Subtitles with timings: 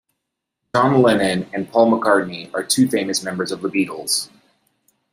[0.75, 4.29] John Lennon and Paul McCartney are two famous members of the Beatles.